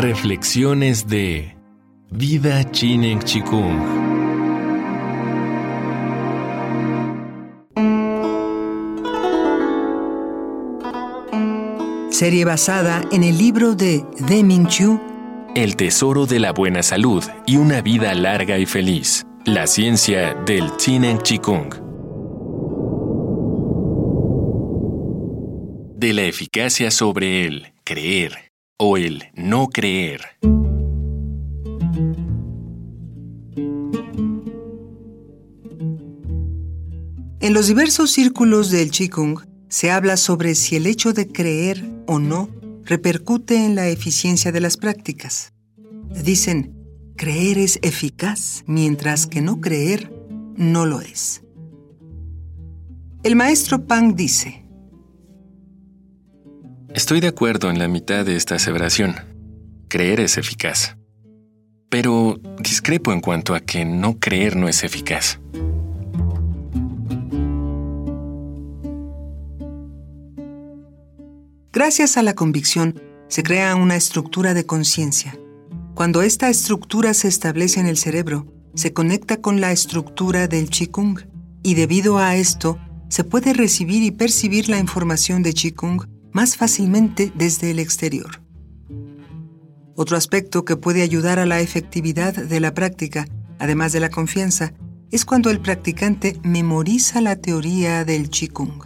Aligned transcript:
Reflexiones 0.00 1.06
de 1.06 1.54
Vida 2.10 2.64
Chinen 2.70 3.18
Chikung. 3.18 3.78
Serie 12.10 12.46
basada 12.46 13.02
en 13.12 13.24
el 13.24 13.36
libro 13.36 13.74
de 13.74 14.02
Deming 14.26 14.68
Chu, 14.68 14.98
El 15.54 15.76
tesoro 15.76 16.24
de 16.24 16.38
la 16.38 16.54
buena 16.54 16.82
salud 16.82 17.22
y 17.46 17.58
una 17.58 17.82
vida 17.82 18.14
larga 18.14 18.56
y 18.56 18.64
feliz. 18.64 19.26
La 19.44 19.66
ciencia 19.66 20.32
del 20.46 20.74
Chinen 20.78 21.18
Chikung. 21.18 21.74
De 25.94 26.14
la 26.14 26.22
eficacia 26.22 26.90
sobre 26.90 27.44
el 27.44 27.74
creer 27.84 28.49
o 28.82 28.96
el 28.96 29.24
no 29.34 29.68
creer. 29.68 30.22
En 37.40 37.52
los 37.52 37.66
diversos 37.66 38.10
círculos 38.10 38.70
del 38.70 38.90
Qigong 38.90 39.46
se 39.68 39.90
habla 39.90 40.16
sobre 40.16 40.54
si 40.54 40.76
el 40.76 40.86
hecho 40.86 41.12
de 41.12 41.28
creer 41.28 41.84
o 42.06 42.18
no 42.18 42.48
repercute 42.84 43.66
en 43.66 43.74
la 43.74 43.88
eficiencia 43.88 44.50
de 44.50 44.60
las 44.60 44.78
prácticas. 44.78 45.52
Dicen, 46.24 46.74
creer 47.16 47.58
es 47.58 47.78
eficaz, 47.82 48.64
mientras 48.66 49.26
que 49.26 49.42
no 49.42 49.60
creer 49.60 50.10
no 50.56 50.86
lo 50.86 51.02
es. 51.02 51.42
El 53.24 53.36
maestro 53.36 53.86
Pang 53.86 54.14
dice, 54.16 54.64
Estoy 57.00 57.20
de 57.20 57.28
acuerdo 57.28 57.70
en 57.70 57.78
la 57.78 57.88
mitad 57.88 58.26
de 58.26 58.36
esta 58.36 58.56
aseveración. 58.56 59.16
Creer 59.88 60.20
es 60.20 60.36
eficaz. 60.36 60.98
Pero 61.88 62.38
discrepo 62.58 63.10
en 63.14 63.22
cuanto 63.22 63.54
a 63.54 63.60
que 63.60 63.86
no 63.86 64.18
creer 64.18 64.54
no 64.54 64.68
es 64.68 64.84
eficaz. 64.84 65.40
Gracias 71.72 72.18
a 72.18 72.22
la 72.22 72.34
convicción 72.34 73.00
se 73.28 73.42
crea 73.42 73.76
una 73.76 73.96
estructura 73.96 74.52
de 74.52 74.66
conciencia. 74.66 75.38
Cuando 75.94 76.20
esta 76.20 76.50
estructura 76.50 77.14
se 77.14 77.28
establece 77.28 77.80
en 77.80 77.86
el 77.86 77.96
cerebro, 77.96 78.46
se 78.74 78.92
conecta 78.92 79.40
con 79.40 79.62
la 79.62 79.72
estructura 79.72 80.48
del 80.48 80.68
Qigong 80.68 81.26
y 81.62 81.74
debido 81.76 82.18
a 82.18 82.36
esto 82.36 82.78
se 83.08 83.24
puede 83.24 83.54
recibir 83.54 84.02
y 84.02 84.10
percibir 84.10 84.68
la 84.68 84.78
información 84.78 85.42
de 85.42 85.54
Qigong 85.54 86.09
más 86.32 86.56
fácilmente 86.56 87.32
desde 87.34 87.70
el 87.70 87.78
exterior. 87.78 88.42
Otro 89.96 90.16
aspecto 90.16 90.64
que 90.64 90.76
puede 90.76 91.02
ayudar 91.02 91.38
a 91.38 91.46
la 91.46 91.60
efectividad 91.60 92.34
de 92.34 92.60
la 92.60 92.72
práctica, 92.72 93.26
además 93.58 93.92
de 93.92 94.00
la 94.00 94.10
confianza, 94.10 94.72
es 95.10 95.24
cuando 95.24 95.50
el 95.50 95.60
practicante 95.60 96.38
memoriza 96.42 97.20
la 97.20 97.36
teoría 97.36 98.04
del 98.04 98.30
Qigong. 98.30 98.84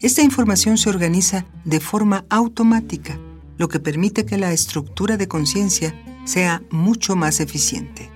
Esta 0.00 0.22
información 0.22 0.76
se 0.76 0.88
organiza 0.88 1.46
de 1.64 1.80
forma 1.80 2.24
automática, 2.30 3.18
lo 3.56 3.68
que 3.68 3.80
permite 3.80 4.26
que 4.26 4.38
la 4.38 4.52
estructura 4.52 5.16
de 5.16 5.28
conciencia 5.28 5.94
sea 6.24 6.62
mucho 6.70 7.14
más 7.14 7.40
eficiente. 7.40 8.10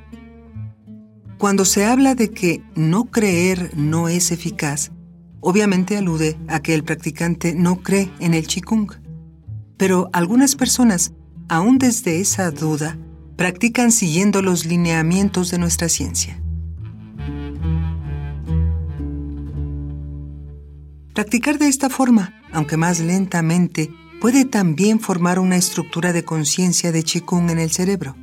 Cuando 1.39 1.65
se 1.65 1.85
habla 1.85 2.15
de 2.15 2.31
que 2.31 2.63
no 2.75 3.05
creer 3.05 3.71
no 3.77 4.09
es 4.09 4.33
eficaz, 4.33 4.91
obviamente 5.49 5.97
alude 5.97 6.37
a 6.47 6.61
que 6.61 6.75
el 6.75 6.85
practicante 6.85 7.55
no 7.55 7.83
cree 7.83 8.11
en 8.21 8.35
el 8.35 8.47
Qigong. 8.47 8.91
Pero 9.79 10.11
algunas 10.13 10.57
personas, 10.57 11.13
aún 11.49 11.79
desde 11.79 12.21
esa 12.21 12.51
duda, 12.51 12.99
practican 13.37 13.91
siguiendo 13.91 14.43
los 14.43 14.67
lineamientos 14.67 15.51
de 15.51 15.57
nuestra 15.57 15.89
ciencia. 15.89 16.39
Practicar 21.15 21.59
de 21.59 21.69
esta 21.69 21.89
forma, 21.89 22.35
aunque 22.53 22.77
más 22.77 23.01
lentamente, 23.01 23.91
puede 24.21 24.45
también 24.45 25.01
formar 25.01 25.39
una 25.39 25.57
estructura 25.57 26.13
de 26.13 26.25
conciencia 26.25 26.93
de 26.93 27.03
Qigong 27.03 27.49
en 27.49 27.59
el 27.59 27.71
cerebro. 27.71 28.17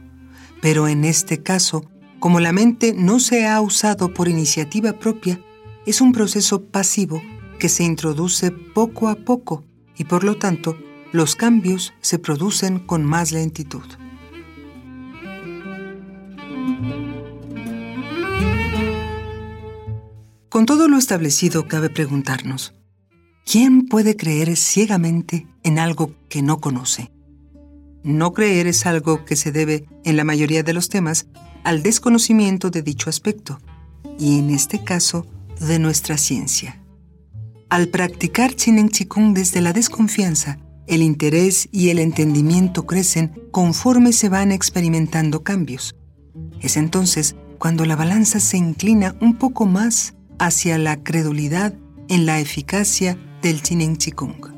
Pero 0.62 0.88
en 0.88 1.04
este 1.04 1.42
caso, 1.42 1.90
como 2.20 2.40
la 2.40 2.52
mente 2.52 2.94
no 2.96 3.20
se 3.20 3.48
ha 3.48 3.60
usado 3.62 4.14
por 4.14 4.28
iniciativa 4.28 4.94
propia, 4.94 5.40
es 5.86 6.02
un 6.02 6.12
proceso 6.12 6.66
pasivo 6.66 7.22
que 7.60 7.70
se 7.70 7.84
introduce 7.84 8.52
poco 8.52 9.08
a 9.08 9.16
poco 9.16 9.64
y 9.98 10.06
por 10.06 10.24
lo 10.24 10.38
tanto 10.38 10.78
los 11.12 11.36
cambios 11.36 11.94
se 12.02 12.20
producen 12.20 12.80
con 12.80 13.06
más 13.06 13.32
lentitud. 13.32 13.84
Con 20.50 20.66
todo 20.66 20.88
lo 20.88 20.98
establecido, 20.98 21.68
cabe 21.68 21.90
preguntarnos, 21.90 22.74
¿quién 23.46 23.88
puede 23.88 24.16
creer 24.16 24.56
ciegamente 24.56 25.48
en 25.64 25.80
algo 25.80 26.16
que 26.30 26.42
no 26.42 26.62
conoce? 26.62 27.12
No 28.04 28.34
creer 28.34 28.68
es 28.68 28.86
algo 28.86 29.26
que 29.26 29.36
se 29.36 29.52
debe, 29.52 29.86
en 30.06 30.16
la 30.16 30.24
mayoría 30.24 30.64
de 30.64 30.74
los 30.74 30.88
temas, 30.88 31.28
al 31.64 31.84
desconocimiento 31.84 32.70
de 32.70 32.84
dicho 32.84 33.10
aspecto, 33.10 33.60
y 34.18 34.40
en 34.40 34.50
este 34.50 34.84
caso, 34.84 35.28
de 35.66 35.80
nuestra 35.80 36.18
ciencia. 36.18 36.82
Al 37.70 37.88
practicar 37.88 38.54
Chinen 38.54 38.90
Chikung 38.90 39.34
desde 39.34 39.62
la 39.62 39.74
desconfianza, 39.74 40.60
el 40.88 41.02
interés 41.02 41.68
y 41.72 41.90
el 41.90 42.00
entendimiento 42.00 42.86
crecen 42.86 43.32
conforme 43.52 44.14
se 44.14 44.30
van 44.30 44.52
experimentando 44.52 45.44
cambios. 45.44 45.96
Es 46.62 46.78
entonces 46.78 47.36
cuando 47.58 47.86
la 47.86 47.96
balanza 47.96 48.40
se 48.40 48.58
inclina 48.58 49.16
un 49.20 49.38
poco 49.38 49.66
más 49.66 50.14
hacia 50.38 50.78
la 50.78 51.02
credulidad 51.02 51.74
en 52.08 52.26
la 52.26 52.40
eficacia 52.40 53.18
del 53.42 53.62
Chinen 53.62 53.98
Chikung. 53.98 54.54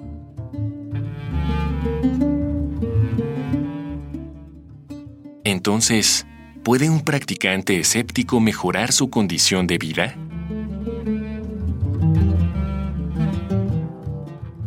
Entonces, 5.46 6.26
¿puede 6.64 6.90
un 6.90 7.02
practicante 7.02 7.80
escéptico 7.80 8.42
mejorar 8.42 8.92
su 8.92 9.10
condición 9.10 9.66
de 9.66 9.78
vida? 9.78 10.27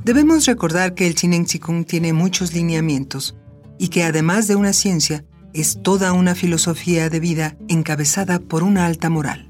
Debemos 0.05 0.47
recordar 0.47 0.95
que 0.95 1.07
el 1.07 1.15
Chinen 1.15 1.45
Chikung 1.45 1.85
tiene 1.85 2.15
muchos 2.15 2.55
lineamientos 2.55 3.37
y 3.79 3.89
que 3.89 4.03
además 4.05 4.49
de 4.49 4.57
una 4.57 4.73
ciencia, 4.73 5.25
es 5.53 5.83
toda 5.83 6.13
una 6.13 6.35
filosofía 6.35 7.11
de 7.11 7.21
vida 7.21 7.57
encabezada 7.69 8.39
por 8.39 8.63
una 8.63 8.87
alta 8.87 9.11
moral. 9.11 9.49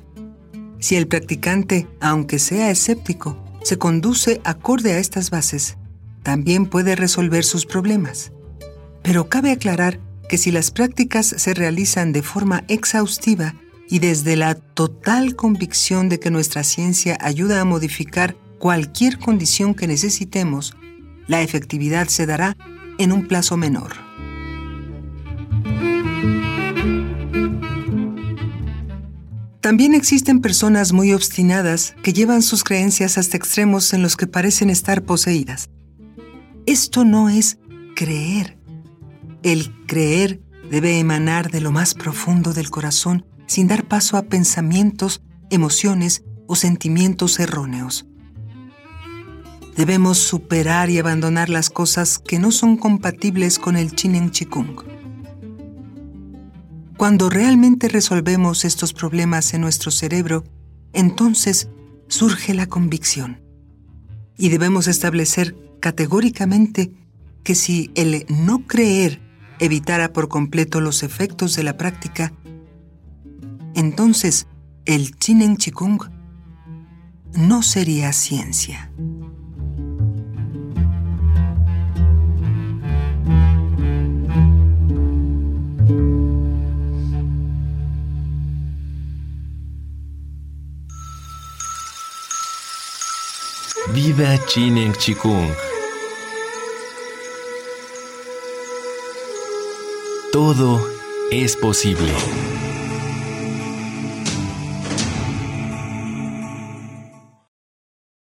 Si 0.79 0.97
el 0.97 1.07
practicante, 1.07 1.87
aunque 2.01 2.39
sea 2.39 2.71
escéptico, 2.71 3.37
se 3.63 3.77
conduce 3.77 4.41
acorde 4.45 4.95
a 4.95 4.99
estas 4.99 5.31
bases, 5.31 5.77
también 6.23 6.67
puede 6.67 6.97
resolver 6.97 7.45
sus 7.45 7.67
problemas. 7.67 8.33
Pero 9.03 9.29
cabe 9.29 9.53
aclarar 9.53 10.01
que 10.29 10.39
si 10.39 10.51
las 10.51 10.71
prácticas 10.71 11.27
se 11.27 11.55
realizan 11.55 12.13
de 12.13 12.23
forma 12.23 12.65
exhaustiva 12.69 13.55
y 13.89 13.99
desde 13.99 14.37
la 14.37 14.55
total 14.55 15.37
convicción 15.37 16.09
de 16.09 16.19
que 16.19 16.31
nuestra 16.31 16.65
ciencia 16.65 17.19
ayuda 17.21 17.61
a 17.61 17.65
modificar 17.65 18.37
cualquier 18.61 19.19
condición 19.19 19.75
que 19.75 19.89
necesitemos, 19.89 20.77
la 21.27 21.41
efectividad 21.41 22.09
se 22.09 22.27
dará 22.27 22.57
en 22.99 23.11
un 23.11 23.27
plazo 23.27 23.57
menor. 23.57 23.93
También 29.63 29.95
existen 29.95 30.41
personas 30.41 30.93
muy 30.93 31.13
obstinadas 31.13 31.95
que 32.03 32.13
llevan 32.13 32.43
sus 32.43 32.63
creencias 32.63 33.17
hasta 33.19 33.37
extremos 33.37 33.93
en 33.95 34.03
los 34.03 34.17
que 34.17 34.27
parecen 34.27 34.69
estar 34.69 35.03
poseídas. 35.03 35.71
Esto 36.67 37.05
no 37.05 37.31
es 37.31 37.59
creer. 37.97 38.59
El 39.43 39.73
creer 39.87 40.43
debe 40.71 40.99
emanar 40.99 41.51
de 41.51 41.63
lo 41.63 41.73
más 41.73 41.95
profundo 41.95 42.53
del 42.53 42.71
corazón 42.71 43.25
sin 43.47 43.69
dar 43.69 43.87
paso 43.87 44.17
a 44.19 44.23
pensamientos, 44.23 45.23
emociones 45.51 46.25
o 46.47 46.57
sentimientos 46.57 47.41
erróneos. 47.41 48.10
Debemos 49.77 50.19
superar 50.19 50.91
y 50.91 50.99
abandonar 50.99 51.49
las 51.49 51.71
cosas 51.71 52.19
que 52.19 52.39
no 52.39 52.51
son 52.51 52.77
compatibles 52.77 53.59
con 53.59 53.77
el 53.77 53.95
Chinen 53.95 54.31
Chikung. 54.31 54.83
Cuando 56.97 57.31
realmente 57.31 57.89
resolvemos 57.89 58.65
estos 58.65 58.93
problemas 58.93 59.55
en 59.55 59.63
nuestro 59.63 59.91
cerebro, 59.91 60.45
entonces 60.93 61.69
surge 62.09 62.53
la 62.53 62.67
convicción. 62.67 63.41
Y 64.37 64.51
debemos 64.51 64.87
establecer 64.87 65.57
categóricamente 65.81 66.93
que 67.43 67.55
si 67.55 67.91
el 67.95 68.27
no 68.29 68.67
creer 68.67 69.21
evitara 69.61 70.13
por 70.13 70.29
completo 70.29 70.81
los 70.81 71.03
efectos 71.03 71.57
de 71.57 71.63
la 71.63 71.77
práctica, 71.77 72.33
entonces 73.75 74.47
el 74.85 75.17
Chinen 75.17 75.57
Chikung 75.57 76.03
no 77.35 77.63
sería 77.63 78.13
ciencia. 78.13 78.93
Viva 93.93 94.39
Chinen 94.47 94.93
Chikung. 94.95 95.53
Todo 100.33 100.81
es 101.33 101.57
posible. 101.57 102.13